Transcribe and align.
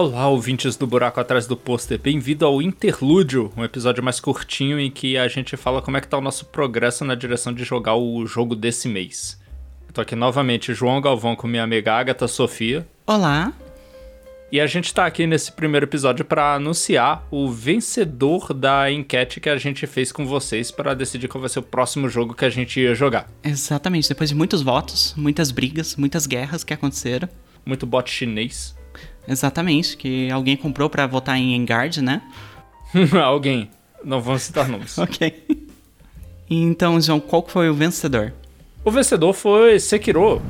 Olá, 0.00 0.28
ouvintes 0.28 0.76
do 0.76 0.86
Buraco 0.86 1.18
Atrás 1.18 1.48
do 1.48 1.56
Pôster. 1.56 1.98
Bem-vindo 1.98 2.46
ao 2.46 2.62
Interlúdio, 2.62 3.52
um 3.56 3.64
episódio 3.64 4.00
mais 4.00 4.20
curtinho 4.20 4.78
em 4.78 4.92
que 4.92 5.18
a 5.18 5.26
gente 5.26 5.56
fala 5.56 5.82
como 5.82 5.96
é 5.96 6.00
que 6.00 6.06
tá 6.06 6.16
o 6.16 6.20
nosso 6.20 6.46
progresso 6.46 7.04
na 7.04 7.16
direção 7.16 7.52
de 7.52 7.64
jogar 7.64 7.96
o 7.96 8.24
jogo 8.24 8.54
desse 8.54 8.88
mês. 8.88 9.40
Eu 9.88 9.92
tô 9.92 10.00
aqui 10.00 10.14
novamente, 10.14 10.72
João 10.72 11.00
Galvão, 11.00 11.34
com 11.34 11.48
minha 11.48 11.64
amiga 11.64 11.94
Agatha 11.94 12.28
Sofia. 12.28 12.86
Olá. 13.04 13.52
E 14.52 14.60
a 14.60 14.68
gente 14.68 14.94
tá 14.94 15.04
aqui 15.04 15.26
nesse 15.26 15.50
primeiro 15.50 15.86
episódio 15.86 16.24
para 16.24 16.54
anunciar 16.54 17.26
o 17.28 17.50
vencedor 17.50 18.54
da 18.54 18.88
enquete 18.92 19.40
que 19.40 19.50
a 19.50 19.56
gente 19.56 19.84
fez 19.84 20.12
com 20.12 20.24
vocês 20.24 20.70
para 20.70 20.94
decidir 20.94 21.26
qual 21.26 21.40
vai 21.40 21.50
ser 21.50 21.58
o 21.58 21.62
próximo 21.62 22.08
jogo 22.08 22.34
que 22.34 22.44
a 22.44 22.50
gente 22.50 22.78
ia 22.78 22.94
jogar. 22.94 23.28
Exatamente, 23.42 24.08
depois 24.08 24.30
de 24.30 24.36
muitos 24.36 24.62
votos, 24.62 25.12
muitas 25.16 25.50
brigas, 25.50 25.96
muitas 25.96 26.24
guerras 26.24 26.62
que 26.62 26.72
aconteceram. 26.72 27.28
Muito 27.66 27.84
bot 27.84 28.08
chinês. 28.08 28.77
Exatamente, 29.28 29.96
que 29.96 30.30
alguém 30.30 30.56
comprou 30.56 30.88
para 30.88 31.06
votar 31.06 31.36
em 31.36 31.54
Engard, 31.54 32.00
né? 32.00 32.22
alguém. 33.22 33.70
Não 34.02 34.20
vamos 34.20 34.42
citar 34.42 34.68
nomes. 34.68 34.96
ok. 34.98 35.66
Então, 36.48 36.98
João, 37.00 37.20
qual 37.20 37.46
foi 37.46 37.68
o 37.68 37.74
vencedor? 37.74 38.32
O 38.84 38.90
vencedor 38.90 39.34
foi 39.34 39.78
Sekiro. 39.78 40.40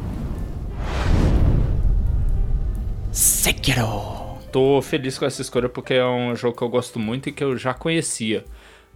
Sekiro. 3.10 4.38
Tô 4.52 4.80
feliz 4.80 5.18
com 5.18 5.26
essa 5.26 5.42
escolha 5.42 5.68
porque 5.68 5.94
é 5.94 6.06
um 6.06 6.36
jogo 6.36 6.56
que 6.56 6.62
eu 6.62 6.68
gosto 6.68 7.00
muito 7.00 7.28
e 7.28 7.32
que 7.32 7.42
eu 7.42 7.56
já 7.56 7.74
conhecia. 7.74 8.44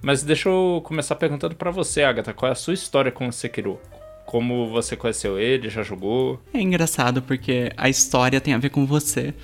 Mas 0.00 0.22
deixa 0.22 0.48
eu 0.48 0.80
começar 0.84 1.16
perguntando 1.16 1.56
para 1.56 1.70
você, 1.70 2.02
Agatha, 2.02 2.32
qual 2.32 2.48
é 2.48 2.52
a 2.52 2.56
sua 2.56 2.74
história 2.74 3.10
com 3.10 3.26
o 3.26 3.32
Sekiro? 3.32 3.80
Como 4.24 4.68
você 4.70 4.96
conheceu 4.96 5.38
ele, 5.38 5.68
já 5.68 5.82
jogou? 5.82 6.40
É 6.54 6.60
engraçado 6.60 7.20
porque 7.20 7.72
a 7.76 7.88
história 7.88 8.40
tem 8.40 8.54
a 8.54 8.58
ver 8.58 8.70
com 8.70 8.86
você. 8.86 9.34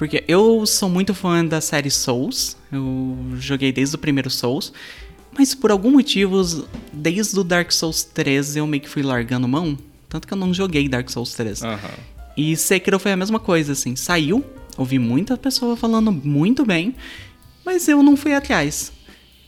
Porque 0.00 0.24
eu 0.26 0.64
sou 0.64 0.88
muito 0.88 1.12
fã 1.12 1.44
da 1.44 1.60
série 1.60 1.90
Souls, 1.90 2.56
eu 2.72 3.18
joguei 3.34 3.70
desde 3.70 3.96
o 3.96 3.98
primeiro 3.98 4.30
Souls, 4.30 4.72
mas 5.36 5.54
por 5.54 5.70
algum 5.70 5.90
motivo, 5.90 6.42
desde 6.90 7.38
o 7.38 7.44
Dark 7.44 7.70
Souls 7.70 8.02
3 8.02 8.56
eu 8.56 8.66
meio 8.66 8.82
que 8.82 8.88
fui 8.88 9.02
largando 9.02 9.46
mão, 9.46 9.76
tanto 10.08 10.26
que 10.26 10.32
eu 10.32 10.38
não 10.38 10.54
joguei 10.54 10.88
Dark 10.88 11.10
Souls 11.10 11.34
3. 11.34 11.60
Uhum. 11.60 11.78
E 12.34 12.56
Sekiro 12.56 12.98
foi 12.98 13.12
a 13.12 13.16
mesma 13.16 13.38
coisa, 13.38 13.72
assim, 13.72 13.94
saiu, 13.94 14.42
ouvi 14.78 14.98
muita 14.98 15.36
pessoa 15.36 15.76
falando 15.76 16.10
muito 16.10 16.64
bem, 16.64 16.94
mas 17.62 17.86
eu 17.86 18.02
não 18.02 18.16
fui 18.16 18.32
atrás. 18.32 18.90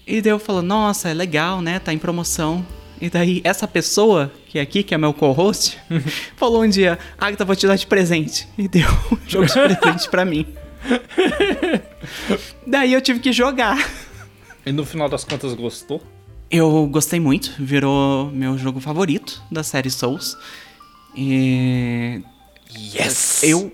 E 0.07 0.21
daí 0.21 0.33
eu 0.33 0.39
falo, 0.39 0.61
nossa, 0.61 1.09
é 1.09 1.15
legal, 1.15 1.63
né? 1.63 1.79
Tá 1.79 1.95
em 1.95 1.99
promoção. 1.99 2.63
E 3.01 3.09
daí 3.09 3.41
essa 3.43 3.67
pessoa, 3.67 4.31
que 4.53 4.59
é 4.59 4.63
aqui, 4.63 4.83
que 4.83 4.95
é 4.95 4.99
meu 4.99 5.15
co-host, 5.15 5.79
falou 6.37 6.63
um 6.63 6.69
dia, 6.69 6.99
Agatha, 7.17 7.43
vou 7.43 7.57
te 7.57 7.67
dar 7.67 7.75
de 7.75 7.87
presente. 7.87 8.47
E 8.59 8.69
deu 8.69 8.87
um 9.11 9.17
jogo 9.27 9.47
de 9.47 9.55
presente 9.55 10.11
pra 10.11 10.27
mim. 10.27 10.47
daí 12.67 12.93
eu 12.93 13.01
tive 13.01 13.19
que 13.19 13.33
jogar. 13.33 13.79
E 14.67 14.71
no 14.71 14.85
final 14.85 15.09
das 15.09 15.25
contas 15.25 15.55
gostou? 15.55 16.03
Eu 16.51 16.87
gostei 16.87 17.19
muito, 17.19 17.55
virou 17.59 18.31
meu 18.31 18.59
jogo 18.59 18.79
favorito 18.79 19.43
da 19.51 19.63
série 19.63 19.91
Souls. 19.91 20.37
E 21.17 22.21
Yes! 22.79 23.43
Eu. 23.45 23.73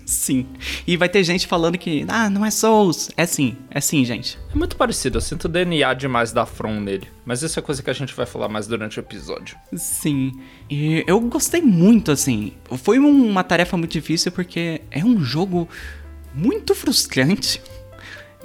sim. 0.06 0.46
E 0.86 0.96
vai 0.96 1.08
ter 1.08 1.22
gente 1.24 1.46
falando 1.46 1.78
que, 1.78 2.04
ah, 2.08 2.28
não 2.28 2.44
é 2.44 2.50
Souls. 2.50 3.10
É 3.16 3.26
sim, 3.26 3.56
é 3.70 3.80
sim, 3.80 4.04
gente. 4.04 4.38
É 4.52 4.56
muito 4.56 4.76
parecido, 4.76 5.18
eu 5.18 5.20
sinto 5.20 5.48
DNA 5.48 5.94
demais 5.94 6.32
da 6.32 6.46
From 6.46 6.80
nele. 6.80 7.08
Mas 7.24 7.42
isso 7.42 7.58
é 7.58 7.62
coisa 7.62 7.82
que 7.82 7.90
a 7.90 7.94
gente 7.94 8.14
vai 8.14 8.26
falar 8.26 8.48
mais 8.48 8.66
durante 8.66 8.98
o 8.98 9.00
episódio. 9.00 9.56
Sim. 9.74 10.32
E 10.70 11.04
eu 11.06 11.20
gostei 11.20 11.62
muito, 11.62 12.10
assim. 12.10 12.52
Foi 12.78 12.98
uma 12.98 13.44
tarefa 13.44 13.76
muito 13.76 13.92
difícil 13.92 14.30
porque 14.32 14.82
é 14.90 15.04
um 15.04 15.20
jogo 15.20 15.68
muito 16.34 16.74
frustrante. 16.74 17.60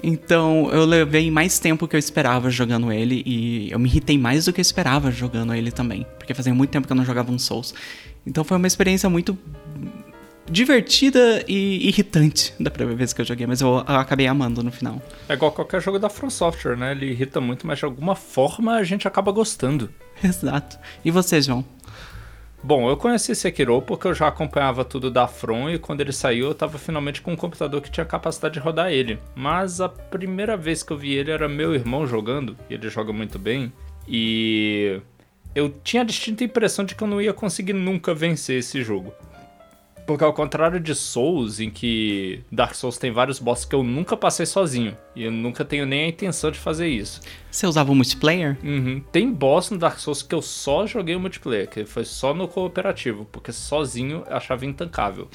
Então 0.02 0.70
eu 0.72 0.86
levei 0.86 1.30
mais 1.30 1.60
tempo 1.60 1.88
que 1.88 1.96
eu 1.96 2.00
esperava 2.00 2.50
jogando 2.50 2.92
ele 2.92 3.22
e 3.26 3.70
eu 3.72 3.78
me 3.78 3.90
irritei 3.90 4.18
mais 4.18 4.46
do 4.46 4.54
que 4.54 4.60
eu 4.60 4.62
esperava 4.62 5.12
jogando 5.12 5.54
ele 5.54 5.72
também, 5.72 6.06
porque 6.18 6.34
fazia 6.34 6.54
muito 6.54 6.70
tempo 6.70 6.88
que 6.88 6.94
eu 6.94 6.98
não 6.98 7.04
jogava 7.04 7.32
um 7.32 7.40
Souls. 7.40 7.74
Então 8.26 8.44
foi 8.44 8.58
uma 8.58 8.68
experiência 8.68 9.10
muito 9.10 9.38
divertida 10.50 11.44
e 11.48 11.88
irritante 11.88 12.54
da 12.60 12.72
primeira 12.72 12.98
vez 12.98 13.14
que 13.14 13.22
eu 13.22 13.26
joguei, 13.26 13.46
mas 13.46 13.62
eu, 13.62 13.70
eu, 13.70 13.96
acabei 13.96 14.28
amando 14.28 14.64
no 14.64 14.72
final. 14.72 15.02
É 15.28 15.34
igual 15.34 15.52
qualquer 15.52 15.82
jogo 15.82 16.00
da 16.00 16.10
From 16.10 16.30
Software, 16.30 16.76
né? 16.76 16.92
Ele 16.92 17.08
irrita 17.12 17.40
muito, 17.40 17.66
mas 17.68 17.80
de 17.80 17.86
alguma 17.86 18.16
forma 18.16 18.76
a 18.76 18.84
gente 18.84 19.08
acaba 19.08 19.32
gostando. 19.32 19.90
Exato. 20.24 20.78
E 21.04 21.12
você, 21.12 21.42
João? 21.42 21.64
Bom, 22.62 22.90
eu 22.90 22.98
conheci 22.98 23.34
Sekiro 23.34 23.82
porque 23.82 24.06
eu 24.06 24.14
já 24.14 24.28
acompanhava 24.28 24.84
tudo 24.84 25.10
da 25.10 25.28
From 25.28 25.70
e 25.70 25.80
quando 25.80 26.02
ele 26.02 26.12
saiu 26.12 26.48
eu 26.48 26.54
tava 26.54 26.78
finalmente 26.78 27.22
com 27.22 27.32
um 27.32 27.36
computador 27.36 27.80
que 27.80 27.90
tinha 27.90 28.06
capacidade 28.06 28.56
de 28.56 28.60
rodar 28.60 28.92
ele. 28.92 29.18
Mas 29.34 29.80
a 29.80 29.88
primeira 29.88 30.58
vez 30.58 30.84
que 30.84 30.92
eu 30.92 30.98
vi 30.98 31.14
ele 31.14 31.32
era 31.32 31.48
meu 31.48 31.74
irmão 31.74 32.06
jogando, 32.06 32.58
e 32.70 32.74
ele 32.74 32.90
joga 32.90 33.14
muito 33.14 33.40
bem, 33.40 33.72
e 34.06 35.00
eu 35.56 35.70
tinha 35.84 36.02
a 36.02 36.06
distinta 36.06 36.44
impressão 36.44 36.84
de 36.84 36.96
que 36.96 37.04
eu 37.04 37.08
não 37.08 37.22
ia 37.22 37.34
conseguir 37.34 37.74
nunca 37.74 38.14
vencer 38.14 38.60
esse 38.60 38.84
jogo. 38.84 39.14
Porque 40.10 40.24
ao 40.24 40.34
contrário 40.34 40.80
de 40.80 40.96
Souls, 40.96 41.60
em 41.60 41.70
que 41.70 42.42
Dark 42.52 42.74
Souls 42.74 42.98
tem 42.98 43.12
vários 43.12 43.38
bosses 43.38 43.64
que 43.64 43.76
eu 43.76 43.84
nunca 43.84 44.18
passei 44.18 44.44
sozinho. 44.44 44.98
E 45.16 45.24
eu 45.24 45.32
nunca 45.32 45.64
tenho 45.64 45.86
nem 45.86 46.06
a 46.06 46.08
intenção 46.08 46.50
de 46.50 46.58
fazer 46.58 46.88
isso. 46.88 47.22
Você 47.52 47.68
usava 47.68 47.92
o 47.92 47.96
multiplayer? 47.96 48.58
Uhum. 48.64 49.04
Tem 49.12 49.32
boss 49.32 49.70
no 49.70 49.78
Dark 49.78 50.00
Souls 50.00 50.24
que 50.24 50.34
eu 50.34 50.42
só 50.42 50.88
joguei 50.88 51.16
o 51.16 51.20
multiplayer, 51.20 51.70
que 51.70 51.86
foi 51.86 52.06
só 52.06 52.34
no 52.34 52.48
cooperativo, 52.48 53.26
porque 53.26 53.52
sozinho 53.52 54.24
eu 54.28 54.36
achava 54.36 54.66
intancável. 54.66 55.28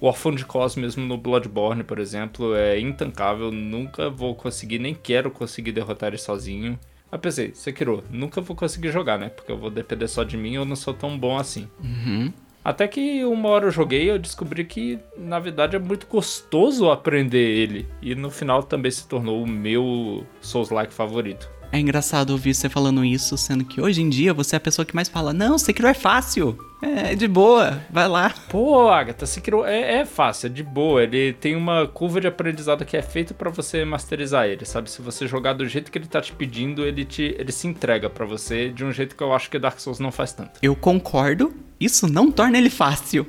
o 0.00 0.06
Orphan 0.06 0.34
de 0.34 0.46
Cos 0.46 0.76
mesmo 0.76 1.04
no 1.04 1.18
Bloodborne, 1.18 1.84
por 1.84 1.98
exemplo, 1.98 2.54
é 2.54 2.80
intancável. 2.80 3.52
Nunca 3.52 4.08
vou 4.08 4.34
conseguir, 4.34 4.78
nem 4.78 4.94
quero 4.94 5.30
conseguir 5.30 5.72
derrotar 5.72 6.08
ele 6.08 6.16
sozinho. 6.16 6.78
Aí 7.12 7.18
pensei, 7.18 7.52
Sekiro, 7.54 8.02
nunca 8.08 8.40
vou 8.40 8.56
conseguir 8.56 8.92
jogar, 8.92 9.18
né? 9.18 9.28
Porque 9.28 9.52
eu 9.52 9.58
vou 9.58 9.68
depender 9.68 10.08
só 10.08 10.24
de 10.24 10.38
mim 10.38 10.52
e 10.52 10.54
eu 10.54 10.64
não 10.64 10.74
sou 10.74 10.94
tão 10.94 11.18
bom 11.18 11.36
assim. 11.36 11.68
Uhum. 11.84 12.32
Até 12.64 12.86
que 12.86 13.24
uma 13.24 13.48
hora 13.48 13.66
eu 13.66 13.70
joguei 13.70 14.10
eu 14.10 14.18
descobri 14.18 14.64
que, 14.64 14.98
na 15.16 15.38
verdade, 15.38 15.76
é 15.76 15.78
muito 15.78 16.06
gostoso 16.06 16.90
aprender 16.90 17.38
ele. 17.38 17.88
E 18.00 18.14
no 18.14 18.30
final 18.30 18.62
também 18.62 18.90
se 18.90 19.06
tornou 19.06 19.42
o 19.42 19.46
meu 19.46 20.26
Souls-like 20.40 20.92
favorito. 20.92 21.50
É 21.72 21.78
engraçado 21.78 22.30
ouvir 22.30 22.54
você 22.54 22.68
falando 22.68 23.04
isso, 23.04 23.36
sendo 23.38 23.64
que 23.64 23.80
hoje 23.80 24.02
em 24.02 24.08
dia 24.08 24.34
você 24.34 24.56
é 24.56 24.58
a 24.58 24.60
pessoa 24.60 24.84
que 24.84 24.94
mais 24.94 25.08
fala: 25.08 25.32
Não, 25.32 25.56
Sekiro 25.58 25.88
é 25.88 25.94
fácil. 25.94 26.56
É 26.84 27.14
de 27.14 27.28
boa, 27.28 27.80
vai 27.88 28.08
lá. 28.08 28.34
Pô, 28.48 28.88
Agatha, 28.88 29.24
Sekiro 29.24 29.64
é, 29.64 30.00
é 30.00 30.04
fácil, 30.04 30.48
é 30.48 30.50
de 30.50 30.64
boa. 30.64 31.04
Ele 31.04 31.32
tem 31.32 31.54
uma 31.54 31.86
curva 31.86 32.20
de 32.20 32.26
aprendizado 32.26 32.84
que 32.84 32.96
é 32.96 33.02
feita 33.02 33.32
para 33.32 33.48
você 33.50 33.84
masterizar 33.84 34.46
ele, 34.46 34.64
sabe? 34.64 34.90
Se 34.90 35.00
você 35.00 35.28
jogar 35.28 35.52
do 35.52 35.64
jeito 35.64 35.92
que 35.92 35.98
ele 35.98 36.08
tá 36.08 36.20
te 36.20 36.32
pedindo, 36.32 36.84
ele, 36.84 37.04
te, 37.04 37.36
ele 37.38 37.52
se 37.52 37.68
entrega 37.68 38.10
para 38.10 38.26
você 38.26 38.68
de 38.68 38.84
um 38.84 38.90
jeito 38.90 39.14
que 39.14 39.22
eu 39.22 39.32
acho 39.32 39.48
que 39.48 39.60
Dark 39.60 39.78
Souls 39.78 40.00
não 40.00 40.10
faz 40.10 40.32
tanto. 40.32 40.58
Eu 40.60 40.74
concordo, 40.74 41.54
isso 41.78 42.12
não 42.12 42.32
torna 42.32 42.58
ele 42.58 42.70
fácil. 42.70 43.28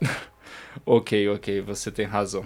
ok, 0.84 1.28
ok, 1.28 1.60
você 1.60 1.92
tem 1.92 2.06
razão. 2.06 2.44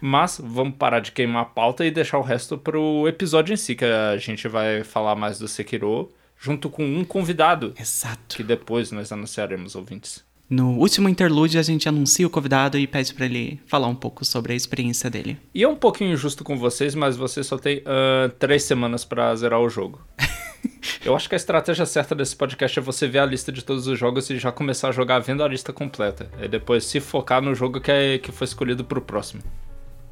Mas 0.00 0.40
vamos 0.42 0.76
parar 0.76 1.00
de 1.00 1.10
queimar 1.10 1.42
a 1.42 1.46
pauta 1.46 1.84
e 1.84 1.90
deixar 1.90 2.18
o 2.18 2.22
resto 2.22 2.56
pro 2.56 3.08
episódio 3.08 3.52
em 3.52 3.56
si, 3.56 3.74
que 3.74 3.84
a 3.84 4.16
gente 4.18 4.46
vai 4.46 4.84
falar 4.84 5.16
mais 5.16 5.36
do 5.36 5.48
Sekiro, 5.48 6.12
junto 6.40 6.70
com 6.70 6.84
um 6.84 7.04
convidado. 7.04 7.74
Exato. 7.78 8.36
Que 8.36 8.42
depois 8.42 8.90
nós 8.90 9.12
anunciaremos, 9.12 9.76
ouvintes. 9.76 10.24
No 10.48 10.78
último 10.78 11.08
interlúdio, 11.08 11.60
a 11.60 11.62
gente 11.62 11.88
anuncia 11.88 12.26
o 12.26 12.30
convidado 12.30 12.76
e 12.76 12.86
pede 12.86 13.14
para 13.14 13.26
ele 13.26 13.60
falar 13.66 13.86
um 13.86 13.94
pouco 13.94 14.24
sobre 14.24 14.52
a 14.52 14.56
experiência 14.56 15.08
dele. 15.08 15.38
E 15.54 15.62
é 15.62 15.68
um 15.68 15.76
pouquinho 15.76 16.12
injusto 16.12 16.42
com 16.42 16.56
vocês, 16.56 16.94
mas 16.94 17.16
você 17.16 17.44
só 17.44 17.56
tem 17.56 17.78
uh, 17.78 18.28
três 18.38 18.64
semanas 18.64 19.04
para 19.04 19.32
zerar 19.36 19.60
o 19.60 19.68
jogo. 19.68 20.00
Eu 21.04 21.14
acho 21.14 21.28
que 21.28 21.34
a 21.34 21.36
estratégia 21.36 21.86
certa 21.86 22.14
desse 22.14 22.34
podcast 22.34 22.78
é 22.78 22.82
você 22.82 23.06
ver 23.06 23.20
a 23.20 23.26
lista 23.26 23.52
de 23.52 23.62
todos 23.62 23.86
os 23.86 23.98
jogos 23.98 24.28
e 24.28 24.38
já 24.38 24.50
começar 24.50 24.88
a 24.88 24.92
jogar 24.92 25.20
vendo 25.20 25.44
a 25.44 25.48
lista 25.48 25.72
completa. 25.72 26.30
E 26.42 26.48
depois 26.48 26.84
se 26.84 27.00
focar 27.00 27.40
no 27.40 27.54
jogo 27.54 27.80
que, 27.80 27.90
é, 27.90 28.18
que 28.18 28.32
foi 28.32 28.46
escolhido 28.46 28.84
pro 28.84 29.00
próximo 29.00 29.42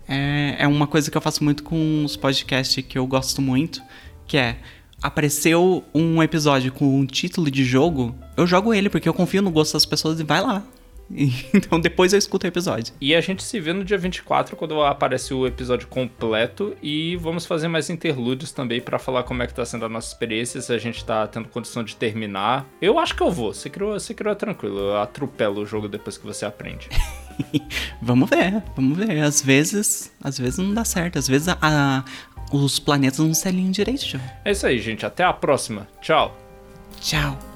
é, 0.09 0.57
é 0.61 0.67
uma 0.67 0.87
coisa 0.87 1.11
que 1.11 1.17
eu 1.17 1.21
faço 1.21 1.45
muito 1.45 1.63
com 1.63 2.05
os 2.05 2.17
podcasts 2.17 2.83
que 2.85 2.99
eu 2.99 3.07
gosto 3.07 3.43
muito, 3.43 3.83
que 4.27 4.39
é 4.39 4.57
apareceu 5.03 5.85
um 5.95 6.23
episódio 6.23 6.73
com 6.73 6.99
um 6.99 7.07
título 7.07 7.51
de 7.51 7.65
jogo, 7.65 8.15
eu 8.37 8.47
jogo 8.47 8.75
ele 8.75 8.89
porque 8.89 9.09
eu 9.09 9.15
confio 9.15 9.43
no 9.43 9.51
gosto 9.51 9.75
das 9.75 9.87
pessoas 9.87 10.21
e 10.21 10.25
vai 10.25 10.41
lá. 10.41 10.65
Então 11.55 11.81
depois 11.81 12.13
eu 12.13 12.19
escuto 12.19 12.47
o 12.47 12.49
episódio. 12.49 12.95
E 13.01 13.15
a 13.15 13.21
gente 13.21 13.43
se 13.43 13.59
vê 13.61 13.73
no 13.73 13.85
dia 13.85 13.99
24 13.99 14.57
quando 14.57 14.83
aparece 14.83 15.33
o 15.33 15.47
episódio 15.47 15.89
completo 15.89 16.77
e 16.83 17.17
vamos 17.17 17.47
fazer 17.47 17.69
mais 17.69 17.91
interlúdios 17.91 18.53
também 18.53 18.81
para 18.81 18.99
falar 18.99 19.23
como 19.23 19.43
é 19.43 19.47
que 19.47 19.55
tá 19.55 19.65
sendo 19.65 19.85
a 19.85 19.89
nossa 19.89 20.09
experiência, 20.09 20.61
se 20.61 20.73
a 20.73 20.79
gente 20.79 21.05
tá 21.05 21.27
tendo 21.27 21.49
condição 21.49 21.83
de 21.83 21.97
terminar. 21.97 22.67
Eu 22.81 22.99
acho 22.99 23.15
que 23.15 23.23
eu 23.23 23.31
vou. 23.31 23.53
Você 23.53 23.71
criou, 23.71 23.99
você 23.99 24.15
criou 24.15 24.35
tranquilo. 24.35 24.79
Eu 24.79 24.99
atropelo 24.99 25.63
o 25.63 25.67
jogo 25.67 25.89
depois 25.89 26.19
que 26.19 26.27
você 26.27 26.45
aprende. 26.45 26.89
vamos 28.03 28.29
ver, 28.29 28.63
vamos 28.77 28.99
ver. 28.99 29.21
Às 29.21 29.43
vezes, 29.43 30.13
às 30.23 30.39
vezes 30.39 30.59
não 30.59 30.75
dá 30.75 30.85
certo. 30.85 31.19
Às 31.19 31.29
vezes 31.29 31.49
a, 31.49 31.59
a, 31.61 32.05
os 32.53 32.79
planetas 32.79 33.19
não 33.19 33.35
se 33.35 33.47
alinham 33.49 33.71
direito, 33.71 34.07
João. 34.07 34.23
É 34.45 34.53
isso 34.53 34.67
aí, 34.67 34.79
gente. 34.81 35.05
Até 35.05 35.25
a 35.25 35.33
próxima. 35.33 35.87
Tchau. 36.01 36.37
Tchau. 37.01 37.48